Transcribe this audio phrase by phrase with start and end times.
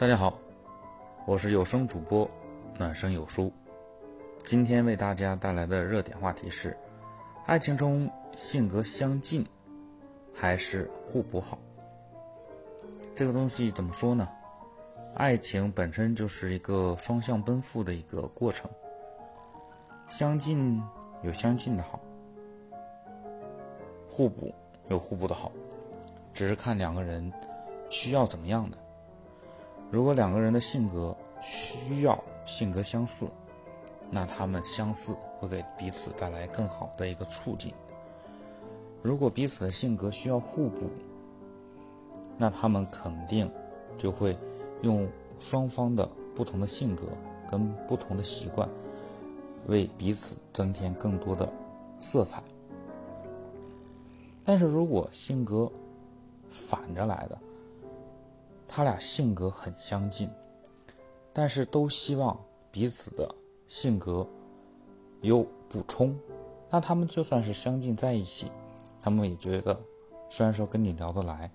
[0.00, 0.32] 大家好，
[1.26, 2.26] 我是有声主播
[2.78, 3.52] 暖声有书。
[4.46, 6.74] 今天为大家带来的热点话题是：
[7.44, 9.46] 爱情中性格相近
[10.34, 11.58] 还是互补好？
[13.14, 14.26] 这个东西怎么说呢？
[15.16, 18.70] 爱情本身就是一个双向奔赴的一个过程，
[20.08, 20.82] 相近
[21.22, 22.00] 有相近的好，
[24.08, 24.50] 互补
[24.88, 25.52] 有互补的好，
[26.32, 27.30] 只是看两个人
[27.90, 28.78] 需要怎么样的。
[29.90, 33.26] 如果两个人的性格需要性格相似，
[34.10, 37.72] 那他们相似会给彼此带来更好的一个促进。
[39.02, 40.90] 如果彼此的性格需要互补，
[42.38, 43.50] 那他们肯定
[43.98, 44.36] 就会
[44.82, 45.08] 用
[45.40, 47.06] 双方的不同的性格
[47.50, 48.68] 跟不同的习惯，
[49.66, 51.52] 为彼此增添更多的
[51.98, 52.42] 色彩。
[54.44, 55.70] 但是如果性格
[56.48, 57.38] 反着来的，
[58.72, 60.30] 他俩性格很相近，
[61.32, 62.38] 但是都希望
[62.70, 63.28] 彼此的
[63.66, 64.24] 性格
[65.22, 66.16] 有补充。
[66.70, 68.46] 那他们就算是相近在一起，
[69.00, 69.76] 他们也觉得，
[70.28, 71.50] 虽然说跟你聊得来，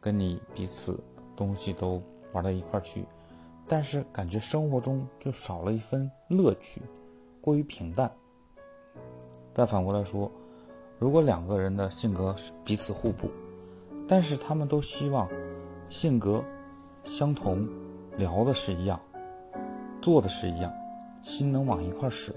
[0.00, 0.96] 跟你彼此
[1.34, 3.04] 东西都玩到一块去，
[3.66, 6.80] 但是感觉生活中就少了一份乐趣，
[7.40, 8.08] 过于平淡。
[9.52, 10.30] 但反过来说，
[11.00, 12.32] 如果两个人的性格
[12.64, 13.28] 彼此互补，
[14.06, 15.28] 但是他们都希望。
[15.94, 16.44] 性格
[17.04, 17.68] 相同，
[18.16, 19.00] 聊的是一样，
[20.02, 20.74] 做的是一样，
[21.22, 22.34] 心能往一块使。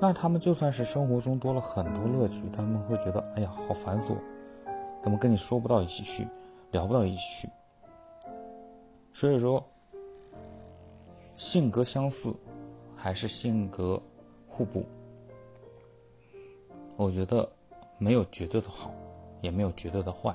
[0.00, 4.16] 那他们就算是生活中多了很多乐趣，他们会觉得哎呀好繁琐，
[5.02, 6.26] 怎么跟你说不到一起去，
[6.70, 7.48] 聊不到一起去。
[9.12, 9.62] 所以说，
[11.36, 12.34] 性格相似
[12.96, 14.00] 还是性格
[14.48, 14.86] 互补，
[16.96, 17.46] 我觉得
[17.98, 18.90] 没有绝对的好，
[19.42, 20.34] 也没有绝对的坏。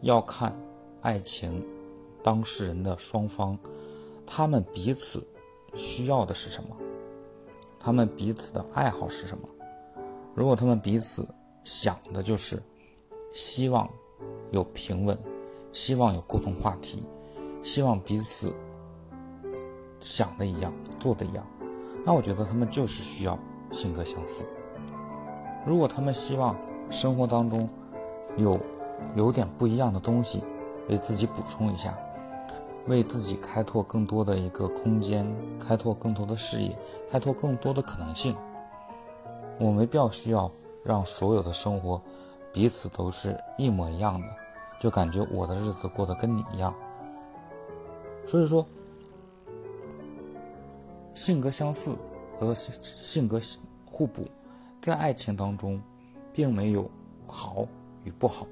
[0.00, 0.54] 要看
[1.00, 1.64] 爱情
[2.22, 3.58] 当事人的双方，
[4.24, 5.26] 他们彼此
[5.74, 6.76] 需要的是什么，
[7.80, 9.48] 他们彼此的爱好是什么。
[10.34, 11.26] 如果他们彼此
[11.64, 12.62] 想的就是
[13.32, 13.88] 希望
[14.52, 15.18] 有平稳，
[15.72, 17.02] 希望有共同话题，
[17.62, 18.52] 希望彼此
[19.98, 21.44] 想的一样，做的一样，
[22.04, 23.36] 那我觉得他们就是需要
[23.72, 24.44] 性格相似。
[25.66, 26.56] 如果他们希望
[26.88, 27.68] 生活当中
[28.36, 28.58] 有。
[29.14, 30.42] 有点不一样的东西，
[30.88, 31.96] 为自己补充一下，
[32.86, 35.26] 为自己开拓更多的一个空间，
[35.58, 36.76] 开拓更多的视野，
[37.10, 38.36] 开拓更多的可能性。
[39.58, 40.50] 我没必要需要
[40.84, 42.00] 让所有的生活
[42.52, 44.26] 彼此都是一模一样的，
[44.78, 46.72] 就感觉我的日子过得跟你一样。
[48.26, 48.64] 所以说，
[51.12, 51.96] 性格相似
[52.38, 53.40] 和性格
[53.84, 54.22] 互补，
[54.80, 55.82] 在爱情当中，
[56.32, 56.88] 并没有
[57.26, 57.66] 好
[58.04, 58.46] 与不好。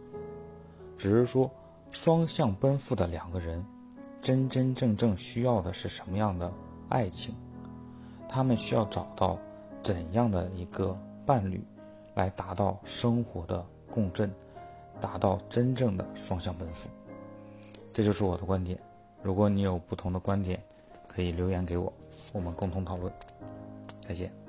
[0.97, 1.51] 只是说，
[1.91, 3.65] 双向奔赴的两个人，
[4.21, 6.53] 真真正正需要的是什么样的
[6.89, 7.35] 爱情？
[8.29, 9.39] 他们需要找到
[9.83, 11.65] 怎样的一个伴侣，
[12.15, 14.33] 来达到生活的共振，
[15.01, 16.89] 达到真正的双向奔赴。
[17.93, 18.79] 这就是我的观点。
[19.23, 20.63] 如果你有不同的观点，
[21.07, 21.93] 可以留言给我，
[22.33, 23.13] 我们共同讨论。
[24.01, 24.46] 再见。